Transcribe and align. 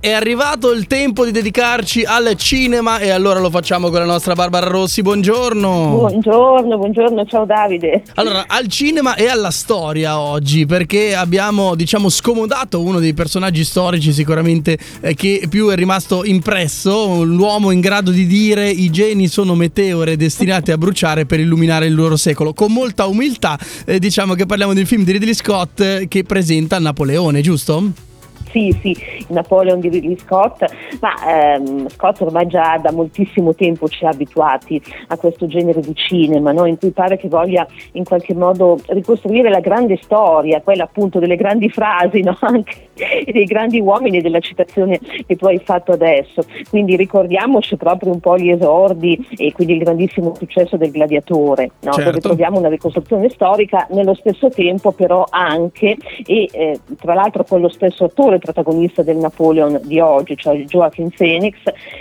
è 0.00 0.12
arrivato 0.12 0.72
il 0.72 0.86
tempo 0.86 1.26
di 1.26 1.30
dedicarci 1.30 2.04
al 2.04 2.34
cinema 2.34 2.98
e 3.00 3.10
allora 3.10 3.38
lo 3.38 3.50
facciamo 3.50 3.90
con 3.90 3.98
la 3.98 4.06
nostra 4.06 4.32
Barbara 4.32 4.66
Rossi. 4.66 5.02
Buongiorno. 5.02 5.88
Buongiorno, 5.90 6.78
buongiorno, 6.78 7.26
ciao 7.26 7.44
Davide. 7.44 8.02
Allora, 8.14 8.46
al 8.46 8.66
cinema 8.68 9.14
e 9.14 9.28
alla 9.28 9.50
storia 9.50 10.18
oggi, 10.18 10.64
perché 10.64 11.14
abbiamo, 11.14 11.74
diciamo, 11.74 12.08
scomodato 12.08 12.80
uno 12.80 12.98
dei 12.98 13.12
personaggi 13.12 13.62
storici 13.62 14.14
sicuramente 14.14 14.78
eh, 15.02 15.12
che 15.14 15.46
più 15.50 15.68
è 15.68 15.74
rimasto 15.74 16.24
impresso, 16.24 17.22
l'uomo 17.22 17.70
in 17.70 17.80
grado 17.80 18.10
di 18.10 18.26
dire 18.26 18.70
i 18.70 18.88
geni 18.88 19.26
sono 19.26 19.54
meteore 19.54 20.16
destinate 20.16 20.72
a 20.72 20.78
bruciare 20.78 21.26
per 21.26 21.40
illuminare 21.40 21.84
il 21.84 21.94
loro 21.94 22.16
secolo. 22.16 22.54
Con 22.54 22.72
molta 22.72 23.04
umiltà, 23.04 23.58
eh, 23.84 23.98
diciamo 23.98 24.32
che 24.32 24.46
parliamo 24.46 24.72
del 24.72 24.86
film 24.86 25.04
di 25.04 25.12
Ridley 25.12 25.34
Scott 25.34 25.78
eh, 25.80 26.06
che 26.08 26.24
presenta 26.24 26.78
Napoleone, 26.78 27.42
giusto? 27.42 28.08
sì, 28.52 28.76
sì, 28.82 28.96
Napoleon 29.30 29.80
di 29.80 29.88
Ridley 29.88 30.18
Scott, 30.18 30.64
ma 31.00 31.14
ehm, 31.26 31.88
Scott 31.88 32.20
ormai 32.20 32.46
già 32.46 32.78
da 32.78 32.92
moltissimo 32.92 33.54
tempo 33.54 33.88
ci 33.88 34.04
ha 34.04 34.10
abituati 34.10 34.80
a 35.08 35.16
questo 35.16 35.46
genere 35.46 35.80
di 35.80 35.94
cinema, 35.94 36.52
no? 36.52 36.66
in 36.66 36.78
cui 36.78 36.90
pare 36.90 37.16
che 37.16 37.28
voglia 37.28 37.66
in 37.92 38.04
qualche 38.04 38.34
modo 38.34 38.78
ricostruire 38.88 39.48
la 39.50 39.60
grande 39.60 39.98
storia, 40.02 40.60
quella 40.60 40.84
appunto 40.84 41.18
delle 41.18 41.36
grandi 41.36 41.68
frasi, 41.68 42.22
no? 42.22 42.36
anche 42.40 42.89
dei 43.30 43.44
grandi 43.44 43.80
uomini 43.80 44.20
della 44.20 44.40
citazione 44.40 44.98
che 45.26 45.36
tu 45.36 45.46
hai 45.46 45.58
fatto 45.58 45.92
adesso. 45.92 46.42
Quindi 46.68 46.96
ricordiamoci 46.96 47.76
proprio 47.76 48.12
un 48.12 48.20
po' 48.20 48.36
gli 48.36 48.50
esordi 48.50 49.28
e 49.36 49.52
quindi 49.52 49.74
il 49.74 49.80
grandissimo 49.80 50.34
successo 50.34 50.76
del 50.76 50.90
gladiatore, 50.90 51.70
no? 51.80 51.92
certo. 51.92 52.10
dove 52.10 52.20
troviamo 52.20 52.58
una 52.58 52.68
ricostruzione 52.68 53.28
storica 53.30 53.86
nello 53.90 54.14
stesso 54.14 54.48
tempo 54.50 54.92
però 54.92 55.24
anche 55.28 55.96
e 56.24 56.48
eh, 56.52 56.80
tra 57.00 57.14
l'altro 57.14 57.44
con 57.44 57.60
lo 57.60 57.68
stesso 57.68 58.04
attore 58.04 58.38
protagonista 58.38 59.02
del 59.02 59.16
Napoleon 59.16 59.80
di 59.84 60.00
oggi, 60.00 60.36
cioè 60.36 60.56
Joaquin 60.64 61.10
Phoenix, 61.10 61.56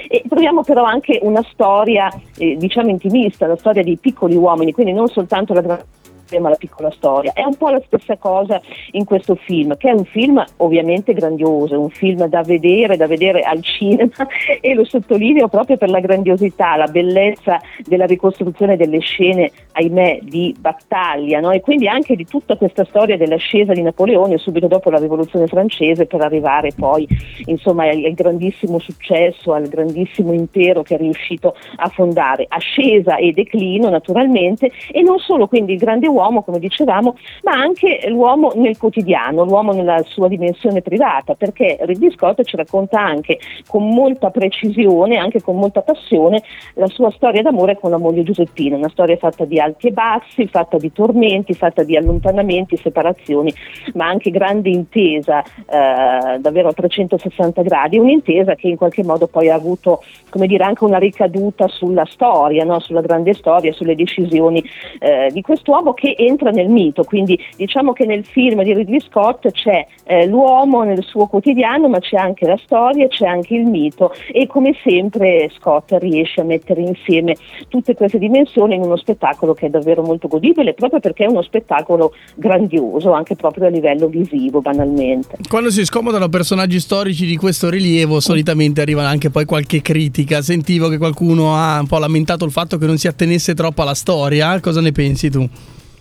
e 0.07 0.23
troviamo 0.27 0.63
però 0.63 0.84
anche 0.84 1.20
una 1.21 1.43
storia 1.52 2.10
eh, 2.38 2.55
diciamo 2.57 2.90
intimista, 2.90 3.48
la 3.48 3.57
storia 3.57 3.84
dei 3.84 3.98
piccoli 3.98 4.35
uomini, 4.35 4.71
quindi 4.71 4.93
non 4.93 5.07
soltanto 5.07 5.54
la 5.54 5.62
grande 5.62 5.98
ma 6.38 6.49
la 6.49 6.55
piccola 6.55 6.91
storia. 6.91 7.34
È 7.34 7.44
un 7.44 7.55
po' 7.55 7.70
la 7.70 7.82
stessa 7.85 8.18
cosa 8.18 8.62
in 8.91 9.05
questo 9.05 9.35
film, 9.35 9.76
che 9.77 9.90
è 9.90 9.94
un 9.94 10.05
film 10.05 10.44
ovviamente 10.58 11.13
grandioso, 11.13 11.80
un 11.80 11.90
film 11.90 12.26
da 12.26 12.44
vedere, 12.44 12.98
da 12.98 13.08
vedere 13.08 13.41
al 13.41 13.63
cinema 13.63 14.12
e 14.62 14.74
lo 14.74 14.84
sottolineo 14.84 15.48
proprio 15.48 15.77
per 15.77 15.90
la 15.90 16.00
grandiosità, 16.00 16.76
la 16.76 16.88
bellezza 16.88 17.60
della 17.85 18.05
ricostruzione 18.05 18.77
delle 18.77 19.00
scene, 19.00 19.52
ahimè, 19.80 20.20
di 20.24 20.55
battaglia 20.60 21.40
no? 21.40 21.52
e 21.52 21.62
quindi 21.62 21.88
anche 21.88 22.16
di 22.16 22.26
tutta 22.26 22.55
questa 22.55 22.85
storia 22.85 23.18
dell'ascesa 23.18 23.74
di 23.74 23.82
Napoleone 23.82 24.38
subito 24.38 24.68
dopo 24.68 24.90
la 24.90 24.99
rivoluzione 24.99 25.48
francese 25.48 26.05
per 26.05 26.22
arrivare 26.22 26.72
poi 26.76 27.08
insomma 27.46 27.84
al, 27.84 28.04
al 28.04 28.13
grandissimo 28.13 28.80
successo, 28.80 29.54
al 29.54 29.68
grandissimo 29.68 30.34
impero 30.34 30.84
che 30.84 30.96
è 30.96 30.98
riuscito 30.98 31.55
a 31.77 31.88
fondare, 31.90 32.46
ascesa 32.48 33.16
e 33.16 33.32
declino 33.32 33.90
naturalmente 33.90 34.72
e 34.91 35.02
non 35.02 35.18
solo 35.20 35.48
quindi 35.48 35.74
il 35.74 35.80
grande 35.80 36.07
uomo 36.07 36.44
come 36.44 36.60
dicevamo, 36.60 37.16
ma 37.44 37.54
anche 37.54 38.02
l'uomo 38.07 38.52
nel 38.55 38.77
quotidiano, 38.77 39.44
l'uomo 39.44 39.72
nella 39.72 40.02
sua 40.04 40.27
dimensione 40.27 40.82
privata, 40.82 41.35
perché 41.35 41.77
Ridley 41.82 42.12
Scott 42.12 42.44
ci 42.44 42.55
racconta 42.55 43.00
anche 43.00 43.40
con 43.68 43.88
molta 43.88 44.30
precisione, 44.30 45.18
anche 45.18 45.41
con 45.41 45.57
molta 45.57 45.82
passione, 45.82 46.41
la 46.76 46.88
sua 46.88 47.12
storia 47.12 47.41
d'amore 47.41 47.77
con 47.80 47.91
la 47.91 47.98
moglie 47.98 48.24
Giuseppina, 48.24 48.76
una 48.76 48.90
storia 48.90 49.18
fatta 49.18 49.46
di 49.46 49.60
alti 49.60 49.68
e 49.79 49.91
bassi, 49.91 50.48
fatta 50.48 50.77
di 50.77 50.91
tormenti, 50.91 51.53
fatta 51.53 51.84
di 51.84 51.95
allontanamenti, 51.95 52.77
separazioni, 52.77 53.53
ma 53.93 54.07
anche 54.07 54.31
grande 54.31 54.70
intesa, 54.70 55.41
eh, 55.41 56.39
davvero 56.39 56.70
a 56.70 56.73
360 56.73 57.61
gradi, 57.61 57.98
un'intesa 57.98 58.55
che 58.55 58.67
in 58.67 58.77
qualche 58.77 59.03
modo 59.03 59.27
poi 59.27 59.49
ha 59.49 59.55
avuto 59.55 60.01
come 60.29 60.48
dire, 60.48 60.63
anche 60.63 60.84
una 60.84 60.98
ricaduta 60.98 61.67
sulla 61.67 62.05
storia, 62.05 62.63
no? 62.63 62.79
sulla 62.79 63.01
grande 63.01 63.34
storia, 63.34 63.73
sulle 63.73 63.95
decisioni 63.95 64.63
eh, 65.00 65.29
di 65.31 65.41
quest'uomo 65.41 65.94
che 65.94 66.15
entra 66.17 66.51
nel 66.51 66.69
mito, 66.69 67.03
quindi 67.03 67.39
diciamo 67.55 67.94
che 67.94 68.05
nel 68.05 68.25
film 68.25 68.63
di 68.63 68.73
Ridley 68.73 69.01
Scott 69.01 69.49
c'è 69.51 69.85
eh, 70.05 70.27
l'uomo 70.27 70.83
nel 70.83 71.03
suo 71.03 71.27
quotidiano, 71.27 71.88
ma 71.88 71.99
c'è 71.99 72.17
anche 72.17 72.45
la 72.45 72.57
storia, 72.57 73.07
c'è 73.07 73.25
anche 73.25 73.55
il 73.55 73.65
mito 73.65 74.13
e 74.31 74.47
come 74.47 74.75
sempre 74.83 75.49
Scott 75.57 75.95
riesce 75.99 76.41
a 76.41 76.44
mettere 76.44 76.81
insieme 76.81 77.35
tutte 77.67 77.95
queste 77.95 78.17
dimensioni 78.17 78.75
in 78.75 78.81
uno 78.81 78.95
spettacolo 78.95 79.48
che 79.53 79.67
è 79.67 79.69
davvero 79.69 80.01
molto 80.01 80.27
godibile, 80.27 80.73
proprio 80.73 80.99
perché 80.99 81.25
è 81.25 81.27
uno 81.27 81.41
spettacolo 81.41 82.13
grandioso, 82.35 83.11
anche 83.11 83.35
proprio 83.35 83.67
a 83.67 83.69
livello 83.69 84.07
visivo, 84.07 84.61
banalmente. 84.61 85.37
Quando 85.47 85.69
si 85.69 85.85
scomodano 85.85 86.29
personaggi 86.29 86.79
storici 86.79 87.25
di 87.25 87.35
questo 87.35 87.69
rilievo, 87.69 88.19
solitamente 88.19 88.81
arriva 88.81 89.07
anche 89.07 89.29
poi 89.29 89.45
qualche 89.45 89.81
critica. 89.81 90.41
Sentivo 90.41 90.89
che 90.89 90.97
qualcuno 90.97 91.55
ha 91.55 91.79
un 91.79 91.88
po' 91.88 91.97
lamentato 91.97 92.45
il 92.45 92.51
fatto 92.51 92.77
che 92.77 92.85
non 92.85 92.97
si 92.97 93.07
attenesse 93.07 93.53
troppo 93.53 93.81
alla 93.81 93.93
storia. 93.93 94.59
Cosa 94.59 94.81
ne 94.81 94.91
pensi 94.91 95.29
tu? 95.29 95.47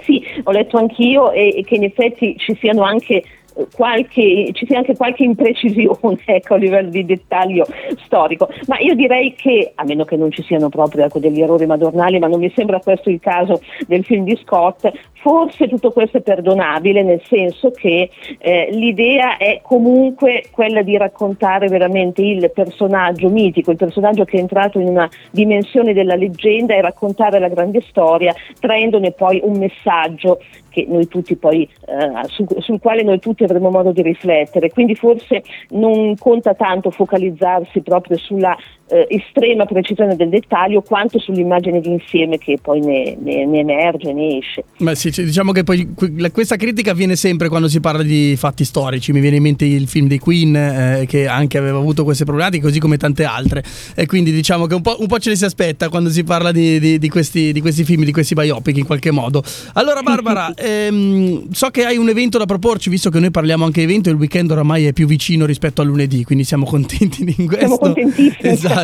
Sì, 0.04 0.22
ho 0.42 0.50
letto 0.52 0.78
anch'io 0.78 1.32
e, 1.32 1.54
e 1.58 1.64
che 1.64 1.74
in 1.74 1.84
effetti 1.84 2.34
ci 2.38 2.56
siano 2.58 2.82
anche 2.82 3.22
qualche, 3.74 4.50
ci 4.52 4.66
sia 4.66 4.78
anche 4.78 4.96
qualche 4.96 5.24
imprecisione 5.24 6.18
ecco, 6.24 6.54
a 6.54 6.56
livello 6.56 6.90
di 6.90 7.04
dettaglio 7.04 7.66
storico, 8.04 8.48
ma 8.66 8.78
io 8.78 8.94
direi 8.94 9.34
che, 9.34 9.72
a 9.74 9.84
meno 9.84 10.04
che 10.04 10.16
non 10.16 10.30
ci 10.30 10.42
siano 10.42 10.68
proprio 10.68 11.04
ecco, 11.04 11.18
degli 11.18 11.40
errori 11.40 11.66
madornali, 11.66 12.18
ma 12.18 12.26
non 12.26 12.40
mi 12.40 12.52
sembra 12.54 12.80
questo 12.80 13.10
il 13.10 13.20
caso 13.20 13.60
del 13.86 14.04
film 14.04 14.24
di 14.24 14.38
Scott, 14.42 14.90
forse 15.20 15.68
tutto 15.68 15.90
questo 15.90 16.18
è 16.18 16.20
perdonabile, 16.20 17.02
nel 17.02 17.20
senso 17.24 17.70
che 17.70 18.10
eh, 18.38 18.68
l'idea 18.72 19.36
è 19.36 19.60
comunque 19.62 20.44
quella 20.50 20.82
di 20.82 20.96
raccontare 20.96 21.68
veramente 21.68 22.22
il 22.22 22.50
personaggio 22.52 23.28
mitico, 23.28 23.70
il 23.70 23.76
personaggio 23.76 24.24
che 24.24 24.36
è 24.36 24.40
entrato 24.40 24.78
in 24.78 24.88
una 24.88 25.08
dimensione 25.30 25.92
della 25.92 26.14
leggenda 26.14 26.74
e 26.74 26.80
raccontare 26.80 27.38
la 27.38 27.48
grande 27.48 27.82
storia, 27.88 28.34
traendone 28.60 29.12
poi 29.12 29.40
un 29.42 29.58
messaggio 29.58 30.40
poi, 31.36 31.68
eh, 31.86 32.28
su, 32.28 32.46
sul 32.58 32.80
quale 32.80 33.02
noi 33.02 33.18
tutti 33.18 33.44
avremo 33.44 33.70
modo 33.70 33.92
di 33.92 34.02
riflettere. 34.02 34.70
Quindi 34.70 34.94
forse 34.94 35.42
non 35.70 36.16
conta 36.16 36.54
tanto 36.54 36.90
focalizzarsi 36.90 37.80
proprio 37.80 38.16
sulla 38.16 38.56
eh, 38.88 39.06
estrema 39.08 39.64
precisione 39.66 40.16
del 40.16 40.28
dettaglio 40.28 40.82
quanto 40.82 41.18
sull'immagine 41.18 41.80
d'insieme 41.80 42.38
che 42.38 42.58
poi 42.60 42.80
ne, 42.80 43.16
ne, 43.20 43.46
ne 43.46 43.58
emerge, 43.60 44.12
ne 44.12 44.38
esce. 44.38 44.64
Ma 44.78 44.94
sì, 44.94 45.10
diciamo 45.10 45.52
che 45.52 45.64
poi 45.64 45.94
questa 46.32 46.56
critica 46.56 46.92
avviene 46.92 47.16
sempre 47.16 47.48
quando 47.48 47.68
si 47.68 47.80
parla 47.80 48.02
di 48.02 48.34
fatti 48.36 48.64
storici. 48.64 49.12
Mi 49.12 49.20
viene 49.20 49.36
in 49.36 49.42
mente 49.42 49.64
il 49.64 49.88
film 49.88 50.08
dei 50.08 50.18
Queen 50.18 50.56
eh, 50.56 51.04
che 51.06 51.26
anche 51.26 51.58
aveva 51.58 51.78
avuto 51.78 52.04
queste 52.04 52.24
problematiche, 52.24 52.62
così 52.62 52.78
come 52.78 52.96
tante 52.96 53.24
altre. 53.24 53.62
E 53.94 54.06
quindi 54.06 54.32
diciamo 54.32 54.66
che 54.66 54.74
un 54.74 54.82
po', 54.82 54.96
un 55.00 55.06
po 55.06 55.18
ce 55.18 55.30
ne 55.30 55.36
si 55.36 55.44
aspetta 55.44 55.88
quando 55.88 56.10
si 56.10 56.24
parla 56.24 56.52
di, 56.52 56.78
di, 56.78 56.98
di, 56.98 57.08
questi, 57.08 57.52
di, 57.52 57.60
questi, 57.60 57.84
film, 57.84 58.04
di 58.04 58.12
questi 58.12 58.34
biopic 58.34 58.76
in 58.76 58.86
qualche 58.86 59.10
modo. 59.10 59.42
Allora 59.74 60.02
Barbara, 60.02 60.52
ehm, 60.56 61.50
so 61.50 61.68
che 61.68 61.84
hai 61.84 61.96
un 61.96 62.08
evento 62.08 62.38
da 62.38 62.46
proporci, 62.46 62.88
visto 62.90 63.10
che 63.10 63.18
noi 63.18 63.30
parliamo 63.30 63.64
anche 63.64 63.82
evento, 63.82 64.08
il 64.10 64.16
weekend 64.16 64.50
oramai 64.50 64.86
è 64.86 64.92
più 64.92 65.06
vicino 65.06 65.44
rispetto 65.46 65.82
a 65.82 65.84
lunedì, 65.84 66.24
quindi 66.24 66.44
siamo 66.44 66.64
contenti 66.64 67.24
di 67.24 67.34
questo. 67.34 67.58
Siamo 67.58 67.78
contentissimi. 67.78 68.52
Esatto. 68.52 68.77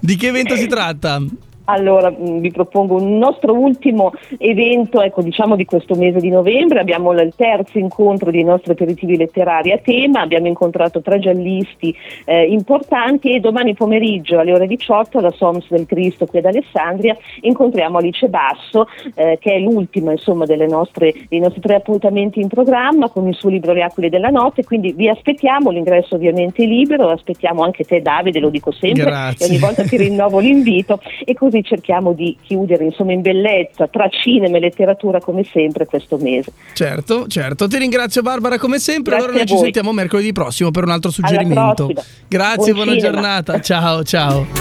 Di 0.00 0.16
che 0.16 0.28
evento 0.28 0.56
si 0.56 0.66
tratta? 0.66 1.22
Allora, 1.64 2.10
mm, 2.10 2.38
vi 2.38 2.50
propongo 2.50 2.96
un 2.96 3.18
nostro 3.18 3.54
ultimo 3.54 4.12
evento, 4.38 5.00
ecco, 5.00 5.22
diciamo 5.22 5.56
di 5.56 5.64
questo 5.64 5.94
mese 5.94 6.18
di 6.18 6.30
novembre. 6.30 6.80
Abbiamo 6.80 7.12
il 7.12 7.32
terzo 7.36 7.78
incontro 7.78 8.30
dei 8.30 8.44
nostri 8.44 8.72
aperitivi 8.72 9.16
letterari 9.16 9.72
a 9.72 9.78
tema. 9.78 10.20
Abbiamo 10.20 10.46
incontrato 10.46 11.00
tre 11.00 11.18
giallisti 11.18 11.94
eh, 12.24 12.44
importanti 12.46 13.34
e 13.34 13.40
domani 13.40 13.74
pomeriggio 13.74 14.38
alle 14.38 14.52
ore 14.52 14.66
18 14.66 15.18
alla 15.18 15.30
Soms 15.30 15.68
del 15.68 15.86
Cristo 15.86 16.26
qui 16.26 16.38
ad 16.38 16.46
Alessandria 16.46 17.16
incontriamo 17.40 17.98
Alice 17.98 18.28
Basso, 18.28 18.86
eh, 19.14 19.38
che 19.40 19.54
è 19.54 19.58
l'ultima 19.58 20.12
insomma, 20.12 20.44
nostre, 20.66 21.14
dei 21.28 21.40
nostri 21.40 21.60
tre 21.60 21.76
appuntamenti 21.76 22.40
in 22.40 22.48
programma 22.48 23.08
con 23.08 23.26
il 23.26 23.34
suo 23.34 23.48
libro 23.48 23.72
Le 23.72 23.82
Aquile 23.82 24.08
della 24.08 24.28
Notte. 24.28 24.64
Quindi 24.64 24.92
vi 24.92 25.08
aspettiamo, 25.08 25.70
l'ingresso 25.70 26.14
ovviamente 26.14 26.62
è 26.62 26.66
libero, 26.66 27.08
aspettiamo 27.08 27.62
anche 27.62 27.84
te 27.84 28.00
Davide, 28.00 28.40
lo 28.40 28.50
dico 28.50 28.72
sempre, 28.72 29.34
ogni 29.40 29.58
volta 29.58 29.82
ti 29.84 29.96
rinnovo 29.96 30.38
l'invito. 30.38 31.00
E 31.24 31.34
così 31.34 31.49
così 31.50 31.62
cerchiamo 31.64 32.12
di 32.12 32.36
chiudere 32.42 32.84
insomma 32.84 33.12
in 33.12 33.20
bellezza 33.20 33.88
tra 33.88 34.08
cinema 34.08 34.56
e 34.56 34.60
letteratura 34.60 35.20
come 35.20 35.44
sempre 35.44 35.86
questo 35.86 36.16
mese. 36.18 36.52
Certo, 36.72 37.26
certo. 37.26 37.66
Ti 37.66 37.78
ringrazio 37.78 38.22
Barbara 38.22 38.58
come 38.58 38.78
sempre. 38.78 39.16
Grazie 39.16 39.28
allora 39.28 39.44
noi 39.44 39.56
ci 39.56 39.62
sentiamo 39.62 39.92
mercoledì 39.92 40.32
prossimo 40.32 40.70
per 40.70 40.84
un 40.84 40.90
altro 40.90 41.10
suggerimento. 41.10 41.90
Grazie, 42.28 42.72
Buon 42.72 42.84
buona 42.84 42.98
cinema. 42.98 43.12
giornata. 43.12 43.60
Ciao, 43.60 44.02
ciao. 44.04 44.58